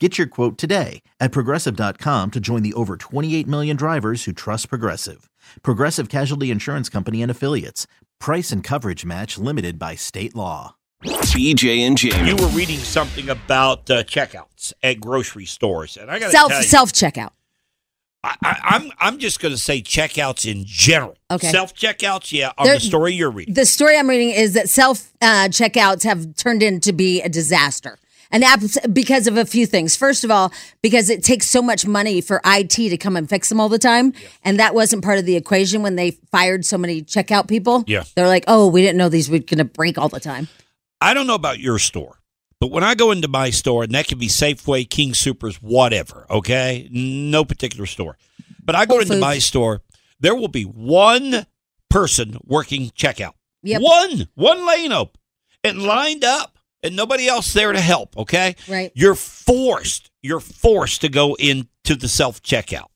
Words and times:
Get 0.00 0.18
your 0.18 0.26
quote 0.26 0.58
today 0.58 1.02
at 1.20 1.30
progressive.com 1.30 2.32
to 2.32 2.40
join 2.40 2.62
the 2.64 2.72
over 2.74 2.96
28 2.96 3.46
million 3.46 3.76
drivers 3.76 4.24
who 4.24 4.32
trust 4.32 4.68
Progressive. 4.68 5.30
Progressive 5.62 6.08
Casualty 6.08 6.50
Insurance 6.50 6.88
Company 6.88 7.22
and 7.22 7.30
Affiliates. 7.30 7.86
Price 8.18 8.50
and 8.50 8.64
coverage 8.64 9.04
match 9.04 9.38
limited 9.38 9.78
by 9.78 9.94
state 9.94 10.34
law. 10.34 10.74
BJ 11.04 11.78
and 11.86 11.96
Jamie. 11.96 12.28
You 12.30 12.34
were 12.36 12.48
reading 12.48 12.78
something 12.78 13.28
about 13.30 13.88
uh, 13.88 14.02
checkouts 14.02 14.72
at 14.82 15.00
grocery 15.00 15.44
stores, 15.44 15.96
and 15.96 16.10
I 16.10 16.18
got 16.18 16.26
to 16.26 16.32
self 16.32 16.50
tell 16.50 16.62
you, 16.62 16.66
self 16.66 16.92
checkout. 16.92 17.30
I, 18.24 18.34
I, 18.42 18.56
I'm 18.64 18.90
I'm 18.98 19.18
just 19.18 19.38
going 19.40 19.52
to 19.52 19.60
say 19.60 19.80
checkouts 19.82 20.50
in 20.50 20.64
general. 20.64 21.18
Okay. 21.30 21.50
Self 21.50 21.74
checkouts, 21.74 22.32
yeah. 22.32 22.52
On 22.58 22.64
There- 22.66 22.76
the 22.76 22.80
story 22.80 23.12
you're 23.12 23.30
reading, 23.30 23.54
The 23.54 23.66
story 23.66 23.96
I'm 23.96 24.08
reading 24.08 24.30
is 24.30 24.54
that 24.54 24.70
self 24.70 25.12
uh, 25.20 25.48
checkouts 25.50 26.02
have 26.04 26.34
turned 26.36 26.62
into 26.62 26.92
be 26.94 27.20
a 27.20 27.28
disaster. 27.28 27.98
And 28.34 28.94
because 28.94 29.28
of 29.28 29.36
a 29.36 29.46
few 29.46 29.64
things. 29.64 29.94
First 29.94 30.24
of 30.24 30.30
all, 30.30 30.52
because 30.82 31.08
it 31.08 31.22
takes 31.22 31.48
so 31.48 31.62
much 31.62 31.86
money 31.86 32.20
for 32.20 32.40
IT 32.44 32.70
to 32.70 32.96
come 32.96 33.16
and 33.16 33.28
fix 33.28 33.48
them 33.48 33.60
all 33.60 33.68
the 33.68 33.78
time. 33.78 34.12
And 34.42 34.58
that 34.58 34.74
wasn't 34.74 35.04
part 35.04 35.18
of 35.18 35.24
the 35.24 35.36
equation 35.36 35.82
when 35.82 35.94
they 35.94 36.12
fired 36.32 36.64
so 36.64 36.76
many 36.76 37.02
checkout 37.02 37.46
people. 37.46 37.84
Yeah. 37.86 38.02
They're 38.16 38.26
like, 38.26 38.44
oh, 38.48 38.66
we 38.66 38.82
didn't 38.82 38.98
know 38.98 39.08
these 39.08 39.30
were 39.30 39.38
going 39.38 39.58
to 39.58 39.64
break 39.64 39.98
all 39.98 40.08
the 40.08 40.18
time. 40.20 40.48
I 41.00 41.14
don't 41.14 41.26
know 41.28 41.34
about 41.34 41.60
your 41.60 41.78
store, 41.78 42.18
but 42.60 42.70
when 42.70 42.82
I 42.82 42.94
go 42.94 43.10
into 43.10 43.28
my 43.28 43.50
store, 43.50 43.84
and 43.84 43.92
that 43.94 44.08
could 44.08 44.18
be 44.18 44.28
Safeway, 44.28 44.88
King 44.88 45.14
Supers, 45.14 45.56
whatever. 45.62 46.26
Okay, 46.30 46.88
no 46.90 47.44
particular 47.44 47.86
store, 47.86 48.16
but 48.64 48.74
I 48.74 48.86
go 48.86 48.94
Whole 48.94 49.02
into 49.02 49.12
Foods. 49.14 49.20
my 49.20 49.38
store, 49.38 49.82
there 50.18 50.34
will 50.34 50.48
be 50.48 50.64
one 50.64 51.46
person 51.90 52.38
working 52.42 52.90
checkout. 52.90 53.34
Yep. 53.62 53.82
One, 53.82 54.28
one 54.34 54.66
lane 54.66 54.92
open 54.92 55.20
and 55.62 55.82
lined 55.82 56.24
up, 56.24 56.53
and 56.84 56.94
nobody 56.94 57.26
else 57.26 57.52
there 57.52 57.72
to 57.72 57.80
help. 57.80 58.16
Okay, 58.16 58.54
Right. 58.68 58.92
You're 58.94 59.16
forced. 59.16 60.10
You're 60.22 60.40
forced 60.40 61.00
to 61.00 61.08
go 61.08 61.34
into 61.34 61.96
the 61.96 62.08
self 62.08 62.42
checkout, 62.42 62.86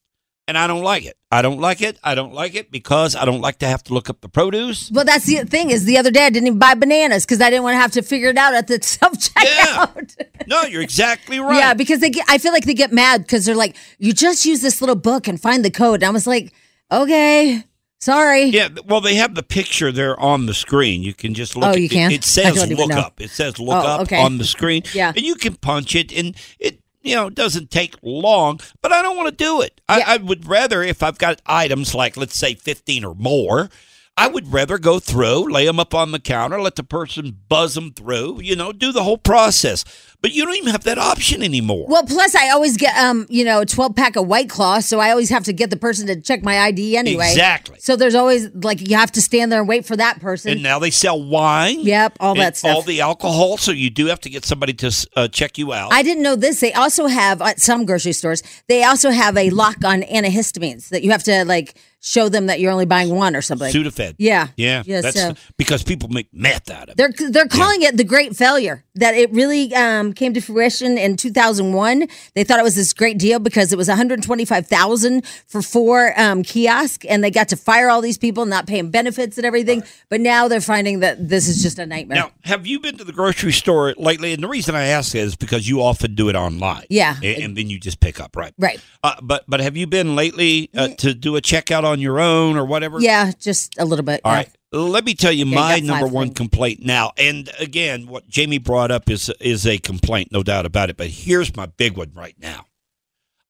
and 0.47 0.57
I 0.57 0.67
don't 0.69 0.83
like 0.83 1.05
it. 1.05 1.17
I 1.31 1.43
don't 1.43 1.61
like 1.61 1.83
it. 1.83 1.99
I 2.03 2.15
don't 2.15 2.33
like 2.33 2.55
it 2.55 2.71
because 2.71 3.15
I 3.15 3.27
don't 3.27 3.43
like 3.43 3.59
to 3.59 3.67
have 3.67 3.83
to 3.85 3.93
look 3.95 4.09
up 4.09 4.23
the 4.23 4.31
produce. 4.31 4.91
Well, 4.91 5.05
that's 5.05 5.27
the 5.27 5.45
thing 5.45 5.71
is 5.71 5.85
the 5.85 5.99
other 5.99 6.11
day 6.11 6.25
I 6.25 6.31
didn't 6.31 6.47
even 6.47 6.59
buy 6.59 6.75
bananas 6.75 7.27
because 7.27 7.43
I 7.43 7.51
didn't 7.51 7.65
want 7.65 7.75
to 7.75 7.79
have 7.81 7.93
to 7.93 8.03
figure 8.03 8.31
it 8.31 8.39
out 8.39 8.55
at 8.55 8.67
the 8.67 8.81
self 8.83 9.13
checkout. 9.15 10.15
Yeah. 10.19 10.27
No, 10.47 10.63
you're 10.63 10.81
exactly 10.81 11.39
right. 11.41 11.59
Yeah, 11.59 11.75
because 11.75 12.01
they 12.01 12.09
get, 12.09 12.25
I 12.31 12.39
feel 12.39 12.53
like 12.53 12.65
they 12.65 12.73
get 12.73 12.93
mad 12.93 13.23
because 13.23 13.45
they're 13.45 13.55
like, 13.55 13.77
you 13.99 14.15
just 14.15 14.47
use 14.47 14.63
this 14.63 14.81
little 14.81 14.97
book 14.97 15.29
and 15.29 15.39
find 15.39 15.63
the 15.65 15.71
code. 15.71 15.97
And 15.97 16.05
I 16.05 16.11
was 16.11 16.27
like, 16.27 16.55
okay, 16.91 17.63
sorry. 17.99 18.45
Yeah, 18.45 18.69
well, 18.87 19.01
they 19.01 19.15
have 19.17 19.35
the 19.35 19.43
picture 19.43 19.93
there 19.93 20.19
on 20.19 20.47
the 20.47 20.55
screen. 20.55 21.03
You 21.03 21.15
can 21.15 21.35
just 21.35 21.57
look. 21.57 21.69
Oh, 21.69 21.71
at 21.73 21.79
you 21.79 21.87
it. 21.87 21.91
can? 21.91 22.11
It, 22.13 22.25
says 22.25 22.71
look 22.71 22.91
know. 22.91 22.99
up. 22.99 23.21
It 23.21 23.31
says 23.31 23.59
look 23.59 23.85
Oh, 23.85 23.87
up 23.89 24.01
okay. 24.03 24.21
on 24.21 24.39
the 24.39 24.45
screen. 24.45 24.83
Yeah. 24.95 25.09
and 25.15 25.25
you 25.25 25.35
can 25.35 25.55
punch 25.57 25.95
it, 25.95 26.13
and 26.13 26.35
it 26.59 26.81
you 27.03 27.15
know 27.15 27.31
doesn't 27.31 27.71
take 27.71 27.95
long. 28.03 28.61
But 28.83 28.93
I 28.93 29.03
don't 29.03 29.17
want 29.17 29.29
to 29.31 29.45
do 29.45 29.61
it. 29.63 29.81
I, 29.89 29.99
Yeah. 29.99 30.05
I 30.09 30.17
would 30.19 30.47
rather 30.47 30.83
if 30.83 31.03
I've 31.03 31.19
got 31.19 31.41
items 31.47 31.95
like 31.95 32.17
let's 32.17 32.39
say 32.39 32.55
fifteen 32.55 33.05
or 33.05 33.15
more. 33.15 33.71
I 34.19 34.27
would 34.27 34.53
rather 34.53 34.79
go 34.79 34.99
through, 34.99 35.53
lay 35.53 35.65
them 35.67 35.79
up 35.79 35.95
on 35.95 36.11
the 36.11 36.19
counter, 36.19 36.61
let 36.61 36.75
the 36.75 36.83
person 36.83 37.39
buzz 37.49 37.75
them 37.75 37.93
through, 37.93 38.41
you 38.43 38.57
know, 38.57 38.73
do 38.73 38.91
the 38.91 39.05
whole 39.05 39.17
process. 39.19 39.85
But 40.21 40.33
you 40.33 40.45
don't 40.45 40.57
even 40.57 40.73
have 40.73 40.83
that 40.83 40.99
option 40.99 41.45
anymore. 41.45 41.87
Well, 41.89 42.03
plus 42.03 42.35
I 42.35 42.51
always 42.51 42.77
get 42.77 42.97
um, 42.97 43.27
you 43.29 43.45
know, 43.45 43.61
a 43.61 43.67
twelve 43.67 43.95
pack 43.95 44.17
of 44.17 44.27
White 44.27 44.51
Claw, 44.51 44.81
so 44.81 44.99
I 44.99 45.11
always 45.11 45.31
have 45.31 45.45
to 45.45 45.53
get 45.53 45.71
the 45.71 45.77
person 45.77 46.09
to 46.09 46.21
check 46.21 46.43
my 46.43 46.59
ID 46.59 46.97
anyway. 46.97 47.29
Exactly. 47.31 47.77
So 47.79 47.95
there's 47.95 48.17
always 48.17 48.49
like 48.53 48.89
you 48.89 48.97
have 48.97 49.13
to 49.13 49.23
stand 49.23 49.53
there 49.53 49.61
and 49.61 49.69
wait 49.69 49.87
for 49.87 49.95
that 49.97 50.21
person. 50.21 50.51
and 50.51 50.63
now 50.63 50.81
they 50.81 50.91
sell 50.91 51.23
wine. 51.23 51.79
Yep, 51.79 52.17
all 52.19 52.35
that 52.35 52.57
stuff. 52.57 52.75
All 52.75 52.83
the 52.83 53.01
alcohol, 53.01 53.59
so 53.59 53.71
you 53.71 53.91
do 53.91 54.07
have 54.07 54.21
to 54.23 54.31
get 54.31 54.45
somebody 54.45 54.73
to 54.75 55.09
uh, 55.15 55.29
check 55.29 55.57
you 55.57 55.73
out. 55.73 55.93
I 55.93 56.03
didn't 56.03 56.25
know 56.25 56.35
this. 56.35 56.59
They 56.59 56.73
also 56.73 57.07
have 57.07 57.41
at 57.41 57.61
some 57.61 57.87
grocery 57.87 58.13
stores. 58.13 58.43
They 58.67 58.83
also 58.83 59.11
have 59.11 59.37
a 59.37 59.51
lock 59.51 59.85
on 59.85 60.03
antihistamines 60.03 60.89
that 60.89 61.05
you 61.05 61.13
have 61.13 61.23
to 61.25 61.45
like 61.45 61.77
show 62.01 62.29
them 62.29 62.47
that 62.47 62.61
you're 62.61 62.71
only 62.71 62.87
buying 62.87 63.11
one 63.15 63.35
or 63.35 63.43
something. 63.43 63.73
Sudafed. 63.73 64.15
Yeah. 64.19 64.49
Yeah. 64.57 64.83
Yeah, 64.87 65.01
That's 65.01 65.21
so- 65.21 65.35
because 65.57 65.83
people 65.83 66.09
make 66.09 66.29
meth 66.33 66.71
out 66.71 66.85
of 66.89 66.91
it. 66.91 66.97
They're 66.97 67.31
they're 67.31 67.49
calling 67.49 67.83
it 67.83 67.97
the 67.97 68.05
great 68.05 68.37
failure. 68.37 68.85
That 68.95 69.15
it 69.15 69.31
really 69.33 69.73
um, 69.75 70.13
came 70.13 70.35
to 70.35 70.41
fruition 70.41 70.99
in 70.99 71.17
2001. 71.17 72.09
They 72.35 72.43
thought 72.45 72.59
it 72.59 72.65
was 72.65 72.75
this 72.75 72.93
great 72.93 73.17
deal 73.19 73.39
because 73.39 73.73
it 73.73 73.77
was 73.77 73.87
125,000 73.89 75.25
for 75.47 75.63
four 75.63 76.19
um, 76.21 76.43
kiosks, 76.43 77.05
and 77.09 77.23
they 77.23 77.31
got 77.31 77.49
to 77.49 77.57
fire 77.57 77.91
all 77.91 78.01
these 78.01 78.19
people, 78.19 78.45
not 78.47 78.67
paying 78.67 78.91
benefits 78.91 79.37
and 79.39 79.45
everything. 79.47 79.83
But 80.09 80.21
now 80.21 80.49
they're 80.49 80.61
finding 80.61 81.01
that 81.01 81.29
this 81.29 81.49
is 81.49 81.63
just 81.63 81.79
a 81.79 81.87
nightmare. 81.87 82.17
Now, 82.19 82.31
have 82.45 82.67
you 82.67 82.81
been 82.81 82.97
to 82.99 83.05
the 83.05 83.13
grocery 83.13 83.53
store 83.53 83.95
lately? 83.97 84.33
And 84.33 84.43
the 84.43 84.49
reason 84.49 84.75
I 84.75 84.87
ask 84.87 85.15
is 85.15 85.37
because 85.37 85.69
you 85.69 85.81
often 85.83 86.15
do 86.15 86.29
it 86.29 86.37
online. 86.37 86.85
Yeah. 86.91 87.17
A- 87.23 87.43
And, 87.43 87.57
then 87.57 87.71
you 87.71 87.79
just 87.79 88.01
pick 88.01 88.21
up, 88.21 88.37
right? 88.37 88.53
Right. 88.59 88.81
Uh, 89.03 89.15
but 89.23 89.45
but 89.49 89.61
have 89.61 89.77
you 89.77 89.87
been 89.87 90.15
lately 90.17 90.71
uh, 90.77 90.89
to 90.99 91.15
do 91.15 91.37
a 91.37 91.41
checkout 91.41 91.85
on 91.89 92.01
your 92.01 92.21
own 92.21 92.57
or 92.57 92.65
whatever? 92.65 93.01
Yeah, 93.01 93.33
just 93.39 93.79
a 93.79 93.85
little 93.85 94.05
bit. 94.05 94.21
All 94.25 94.33
yeah. 94.33 94.39
right. 94.39 94.49
Let 94.71 95.05
me 95.05 95.15
tell 95.15 95.33
you 95.33 95.47
Yeah, 95.47 95.55
my 95.55 95.79
number 95.81 96.07
one 96.07 96.35
complaint 96.35 96.81
now. 96.85 97.13
And 97.17 97.51
again, 97.59 98.07
what 98.07 98.29
Jamie 98.29 98.59
brought 98.59 98.91
up 98.91 99.09
is 99.11 99.31
is 99.41 99.67
a 99.67 99.79
complaint, 99.79 100.31
no 100.31 100.43
doubt 100.43 100.67
about 100.67 100.91
it. 100.91 100.97
But 100.97 101.09
here's 101.09 101.57
my 101.57 101.67
big 101.67 101.97
one 101.97 102.13
right 102.15 102.37
now. 102.39 102.67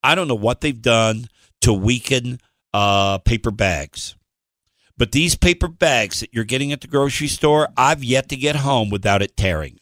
I 0.03 0.15
don't 0.15 0.29
know 0.29 0.35
what 0.37 0.61
they've 0.61 0.81
done 0.81 1.29
to 1.63 1.73
weaken 1.73 2.41
uh, 2.73 3.19
paper 3.19 3.51
bags. 3.51 4.15
But 4.97 5.13
these 5.13 5.35
paper 5.37 5.69
bags 5.69 6.21
that 6.21 6.33
you're 6.33 6.45
getting 6.45 6.73
at 6.73 6.81
the 6.81 6.87
grocery 6.89 7.29
store, 7.29 7.69
I've 7.77 8.03
yet 8.05 8.29
to 8.31 8.37
get 8.37 8.57
home 8.57 8.91
without 8.91 9.23
it 9.23 9.37
tearing. 9.37 9.79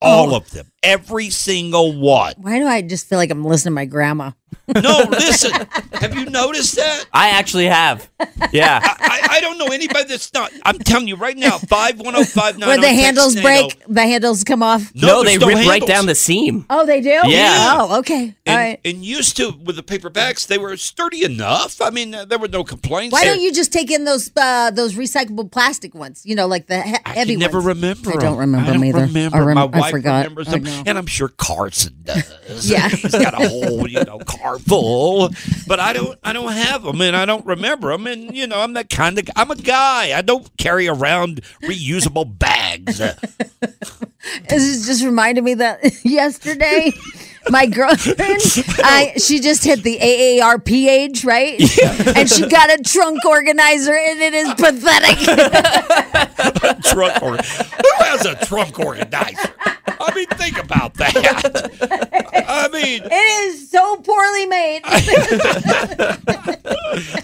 All 0.00 0.32
Oh. 0.32 0.36
of 0.36 0.50
them. 0.50 0.69
Every 0.82 1.28
single 1.30 1.98
one. 2.00 2.34
Why 2.38 2.58
do 2.58 2.66
I 2.66 2.80
just 2.80 3.06
feel 3.06 3.18
like 3.18 3.30
I'm 3.30 3.44
listening 3.44 3.72
to 3.72 3.74
my 3.74 3.84
grandma? 3.84 4.30
No, 4.66 5.04
listen. 5.10 5.52
Have 5.92 6.14
you 6.16 6.24
noticed 6.26 6.76
that? 6.76 7.04
I 7.12 7.30
actually 7.30 7.66
have. 7.66 8.08
Yeah. 8.52 8.80
I, 8.82 9.28
I 9.32 9.40
don't 9.40 9.58
know 9.58 9.66
anybody 9.66 10.04
that's 10.04 10.32
not. 10.32 10.52
I'm 10.64 10.78
telling 10.78 11.06
you 11.08 11.16
right 11.16 11.36
now, 11.36 11.58
51059. 11.58 12.66
Where 12.68 12.80
the 12.80 12.88
handles 12.88 13.40
break, 13.40 13.82
the 13.88 14.00
handles 14.02 14.42
come 14.44 14.62
off. 14.62 14.92
No, 14.94 15.22
they 15.22 15.36
there's 15.36 15.54
rip 15.54 15.66
right 15.68 15.84
down 15.86 16.06
the 16.06 16.14
seam. 16.14 16.66
Oh, 16.70 16.86
they 16.86 17.00
do. 17.00 17.20
Yeah. 17.26 17.76
Oh, 17.78 17.98
okay. 17.98 18.34
And, 18.46 18.56
right. 18.56 18.80
and 18.84 19.04
used 19.04 19.36
to 19.36 19.50
with 19.64 19.76
the 19.76 19.82
paper 19.82 20.08
bags, 20.10 20.46
they 20.46 20.58
were 20.58 20.76
sturdy 20.76 21.24
enough. 21.24 21.80
I 21.80 21.90
mean, 21.90 22.14
uh, 22.14 22.24
there 22.24 22.38
were 22.38 22.48
no 22.48 22.64
complaints. 22.64 23.12
Why 23.12 23.24
don't 23.24 23.40
you 23.40 23.52
just 23.52 23.72
take 23.72 23.90
in 23.90 24.04
those 24.04 24.30
uh, 24.36 24.70
those 24.70 24.94
recyclable 24.94 25.50
plastic 25.50 25.94
ones? 25.94 26.24
You 26.24 26.34
know, 26.34 26.46
like 26.46 26.66
the 26.66 26.82
he- 26.82 26.96
I 27.04 27.10
heavy 27.10 27.32
can 27.32 27.40
never 27.40 27.58
ones. 27.58 27.66
remember. 27.66 28.10
I 28.12 28.16
don't 28.16 28.38
remember 28.38 28.68
I 28.68 28.72
don't 28.72 28.80
them 28.80 28.84
either. 28.88 29.00
Remember. 29.06 29.36
I 29.36 29.40
rem- 29.40 29.70
My 29.70 29.80
I 29.80 29.90
forgot. 29.90 30.24
remembers 30.24 30.48
I 30.48 30.50
them, 30.52 30.64
and 30.86 30.98
I'm 30.98 31.06
sure 31.06 31.28
Carson 31.28 31.96
does. 32.04 32.70
Yeah. 32.70 32.88
he's 32.88 33.12
got 33.12 33.34
a 33.34 33.48
whole 33.48 33.88
you 33.88 34.02
know 34.04 34.18
car 34.18 34.58
full. 34.58 35.30
But 35.66 35.80
I 35.80 35.92
don't. 35.92 36.18
I 36.22 36.32
don't 36.32 36.52
have 36.52 36.82
them, 36.82 37.00
and 37.00 37.16
I 37.16 37.24
don't 37.26 37.44
remember 37.46 37.92
them. 37.92 38.06
And 38.06 38.36
you 38.36 38.46
know, 38.46 38.60
I'm 38.60 38.74
that 38.74 38.90
kind 38.90 39.18
of. 39.18 39.28
I'm 39.36 39.50
a 39.50 39.56
guy. 39.56 40.16
I 40.16 40.22
don't 40.22 40.56
carry 40.56 40.88
around 40.88 41.42
reusable 41.62 42.38
bags. 42.38 43.00
This 44.48 44.64
is 44.64 44.86
just 44.86 45.02
reminded 45.04 45.44
me 45.44 45.54
that 45.54 46.04
yesterday, 46.04 46.92
my 47.48 47.64
girlfriend, 47.66 48.42
I 48.84 49.14
she 49.16 49.40
just 49.40 49.64
hit 49.64 49.82
the 49.82 49.98
AARP 49.98 50.70
age, 50.70 51.24
right? 51.24 51.58
Yeah. 51.58 52.12
And 52.16 52.28
she 52.28 52.46
got 52.46 52.70
a 52.70 52.82
trunk 52.82 53.24
organizer, 53.24 53.94
and 53.94 54.20
it 54.20 54.34
is 54.34 54.48
pathetic. 54.54 55.18
trunk 56.84 57.22
or 57.22 57.36
who 57.36 58.04
has 58.04 58.26
a 58.26 58.34
trunk 58.44 58.78
organizer? 58.78 59.54
Mean, 60.20 60.38
think 60.38 60.58
about 60.62 60.94
that. 60.94 61.14
I 62.48 62.68
mean, 62.68 63.02
It 63.04 63.12
is 63.12 63.70
so 63.70 63.96
poorly 63.98 64.46
made. 64.46 64.80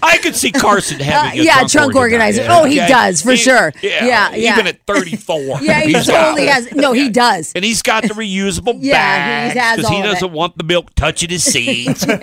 I 0.03 0.17
could 0.21 0.35
see 0.35 0.51
Carson 0.51 0.99
having 0.99 1.39
Uh, 1.39 1.43
a 1.43 1.45
yeah, 1.45 1.53
trunk, 1.55 1.71
trunk 1.71 1.95
organizer. 1.95 2.45
Oh, 2.49 2.65
he 2.65 2.77
does, 2.77 3.21
for 3.21 3.35
sure. 3.35 3.73
Yeah, 3.81 4.33
yeah. 4.35 4.53
Even 4.53 4.67
at 4.67 4.79
34. 4.87 5.39
yeah, 5.61 5.81
he 5.81 5.93
totally 5.93 6.47
has. 6.47 6.71
No, 6.73 6.93
he 6.93 7.09
does. 7.09 7.51
And 7.53 7.63
he's 7.65 7.81
got 7.81 8.03
the 8.03 8.09
reusable 8.13 8.77
Yeah, 8.79 8.93
bags 8.93 9.53
he 9.53 9.59
because 9.81 9.89
he 9.89 9.95
all 9.95 10.01
of 10.01 10.05
it. 10.05 10.13
doesn't 10.13 10.31
want 10.31 10.57
the 10.57 10.63
milk 10.63 10.93
touching 10.95 11.29
his 11.29 11.43
seeds. 11.43 12.03
okay, 12.03 12.17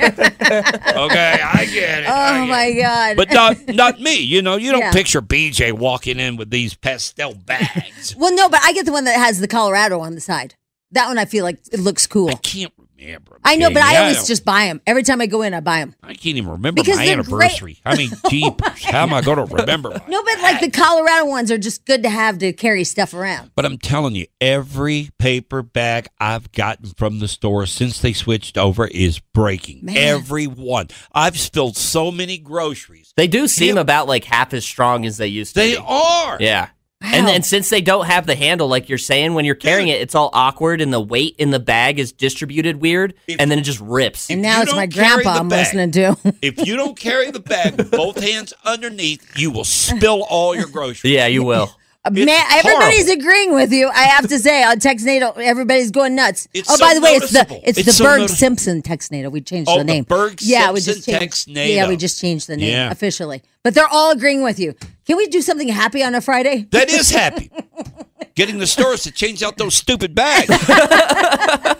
I 0.50 1.68
get 1.72 2.02
it. 2.02 2.06
Oh 2.08 2.40
get 2.40 2.48
my 2.48 2.64
it. 2.66 2.80
god. 2.80 3.16
But 3.16 3.32
not 3.32 3.68
not 3.74 4.00
me. 4.00 4.16
You 4.20 4.42
know, 4.42 4.56
you 4.56 4.70
don't 4.72 4.80
Yeah. 4.80 4.92
picture 4.92 5.22
BJ 5.22 5.72
walking 5.72 6.18
in 6.18 6.36
with 6.36 6.50
these 6.50 6.74
pastel 6.74 7.34
bags. 7.34 8.14
well, 8.16 8.34
no, 8.34 8.48
but 8.48 8.60
I 8.62 8.72
get 8.72 8.86
the 8.86 8.92
one 8.92 9.04
that 9.04 9.16
has 9.16 9.40
the 9.40 9.48
Colorado 9.48 10.00
on 10.00 10.14
the 10.14 10.20
side. 10.20 10.54
That 10.94 11.08
one 11.08 11.18
I 11.18 11.24
feel 11.26 11.44
like 11.44 11.60
it 11.72 11.80
looks 11.80 12.06
cool. 12.06 12.30
I 12.30 12.34
can't 12.34 12.72
remember. 12.98 13.38
I 13.44 13.56
know, 13.56 13.68
but 13.70 13.82
I 13.82 13.92
Jamie. 13.92 13.98
always 13.98 14.16
don't- 14.18 14.26
just 14.28 14.44
buy 14.46 14.64
them. 14.66 14.80
Every 14.86 15.02
time 15.02 15.20
I 15.20 15.26
go 15.26 15.42
in, 15.42 15.52
I 15.52 15.60
buy 15.60 15.80
them. 15.80 15.94
I 16.02 16.14
can't 16.14 16.36
even 16.38 16.48
remember 16.48 16.80
Because 16.80 16.96
my 16.96 17.04
they're 17.04 17.14
anniversary. 17.18 17.78
I 17.84 17.96
mean, 17.96 18.10
jeepers. 18.30 18.82
How 18.84 19.02
am 19.02 19.12
I 19.12 19.20
going 19.20 19.46
to 19.46 19.54
remember? 19.54 19.90
my 19.90 20.00
No, 20.08 20.22
but 20.22 20.40
like 20.40 20.60
the 20.60 20.70
Colorado 20.70 21.26
ones 21.26 21.50
are 21.50 21.58
just 21.58 21.84
good 21.84 22.02
to 22.04 22.08
have 22.08 22.38
to 22.38 22.52
carry 22.54 22.82
stuff 22.84 23.12
around. 23.12 23.50
But 23.54 23.66
I'm 23.66 23.76
telling 23.76 24.14
you, 24.14 24.26
every 24.40 25.10
paper 25.18 25.62
bag 25.62 26.06
I've 26.18 26.50
gotten 26.52 26.86
from 26.96 27.18
the 27.18 27.28
store 27.28 27.66
since 27.66 28.00
they 28.00 28.14
switched 28.14 28.56
over 28.56 28.86
is 28.86 29.18
breaking. 29.18 29.80
Man. 29.84 29.96
Every 29.98 30.46
one. 30.46 30.88
I've 31.12 31.38
spilled 31.38 31.76
so 31.76 32.10
many 32.10 32.38
groceries. 32.38 33.12
They 33.16 33.26
do 33.26 33.48
seem 33.48 33.74
Yeah. 33.74 33.82
about 33.82 34.06
like 34.08 34.24
half 34.24 34.54
as 34.54 34.64
strong 34.64 35.04
as 35.04 35.18
they 35.18 35.26
used 35.26 35.54
to 35.54 35.60
be. 35.60 35.70
They 35.74 35.76
be. 35.76 35.84
are. 35.86 36.36
Yeah. 36.40 36.68
And 37.04 37.26
Wow. 37.26 37.32
and 37.32 37.44
since 37.44 37.68
they 37.70 37.80
don't 37.80 38.06
have 38.06 38.26
the 38.26 38.34
handle, 38.34 38.66
like 38.66 38.88
you're 38.88 38.98
saying, 38.98 39.34
when 39.34 39.44
you're 39.44 39.54
carrying 39.54 39.88
it, 39.88 40.00
it's 40.00 40.14
all 40.14 40.30
awkward, 40.32 40.80
and 40.80 40.92
the 40.92 41.00
weight 41.00 41.34
in 41.38 41.50
the 41.50 41.58
bag 41.60 41.98
is 41.98 42.12
distributed 42.12 42.80
weird, 42.80 43.14
If- 43.26 43.40
and 43.40 43.50
then 43.50 43.58
it 43.58 43.62
just 43.62 43.80
rips. 43.80 44.30
And 44.30 44.40
now 44.42 44.62
it's 44.62 44.72
my 44.74 44.86
don't 44.86 44.94
grandpa 44.94 45.38
I'm 45.38 45.48
bag- 45.48 45.66
listening 45.74 45.90
to. 45.92 46.16
If 46.42 46.66
you 46.66 46.76
don't 46.76 46.98
carry 46.98 47.30
the 47.30 47.40
bag 47.40 47.76
with 47.76 47.90
both 47.90 48.20
hands 48.22 48.52
underneath, 48.64 49.38
you 49.38 49.50
will 49.50 49.64
spill 49.64 50.24
all 50.28 50.54
your 50.56 50.66
groceries. 50.66 51.12
yeah, 51.12 51.26
you 51.26 51.42
will. 51.42 51.70
It's 52.06 52.14
Man, 52.26 52.28
everybody's 52.52 53.06
horrible. 53.06 53.22
agreeing 53.22 53.54
with 53.54 53.72
you. 53.72 53.88
I 53.88 54.02
have 54.02 54.28
to 54.28 54.38
say, 54.38 54.62
on 54.62 54.76
Texnado, 54.78 55.34
everybody's 55.38 55.90
going 55.90 56.14
nuts. 56.14 56.46
It's 56.52 56.70
oh, 56.70 56.76
so 56.76 56.84
by 56.84 56.92
the 56.92 57.00
way, 57.00 57.12
it's 57.12 57.30
the 57.32 57.46
it's, 57.66 57.78
It's 57.78 57.86
the 57.86 57.92
so 57.92 58.04
Berg 58.04 58.20
notice- 58.20 58.38
Simpson 58.38 58.82
Texnado. 58.82 59.30
We 59.32 59.40
changed 59.40 59.70
Oh, 59.70 59.78
the 59.78 59.84
the 59.84 59.84
name. 59.84 60.04
Berg 60.04 60.40
yeah, 60.42 60.70
we 60.70 60.80
Simpson 60.80 61.02
just 61.02 61.08
changed. 61.20 61.48
Texnado. 61.48 61.74
Yeah, 61.74 61.88
we 61.88 61.96
just 61.96 62.20
changed 62.20 62.46
the 62.48 62.58
name 62.58 62.70
Yeah. 62.70 62.90
officially. 62.90 63.42
But 63.62 63.74
they're 63.74 63.88
all 63.88 64.10
agreeing 64.10 64.42
with 64.42 64.58
you. 64.58 64.74
Can 65.06 65.16
we 65.16 65.26
do 65.28 65.40
something 65.40 65.68
happy 65.68 66.02
on 66.02 66.14
a 66.14 66.20
Friday? 66.20 66.66
That 66.72 66.90
is 66.90 67.10
happy. 67.10 67.50
Getting 68.34 68.58
the 68.58 68.66
stores 68.66 69.02
to 69.04 69.10
change 69.10 69.42
out 69.42 69.56
those 69.56 69.74
stupid 69.74 70.14
bags. 70.14 70.48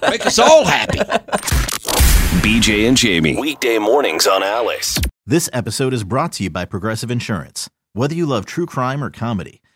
Make 0.09 0.25
us 0.25 0.38
all 0.38 0.65
happy. 0.65 1.00
BJ 2.41 2.88
and 2.88 2.97
Jamie. 2.97 3.37
Weekday 3.38 3.79
mornings 3.79 4.27
on 4.27 4.43
Alice. 4.43 4.99
This 5.27 5.50
episode 5.53 5.93
is 5.93 6.05
brought 6.05 6.32
to 6.35 6.44
you 6.44 6.50
by 6.50 6.65
Progressive 6.65 7.11
Insurance. 7.11 7.69
Whether 7.93 8.15
you 8.15 8.27
love 8.27 8.44
true 8.47 8.67
crime 8.67 9.03
or 9.03 9.11
comedy, 9.11 9.61